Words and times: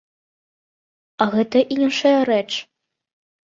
А 1.21 1.27
гэта 1.37 1.57
іншая 1.77 2.17
рэч. 2.33 2.49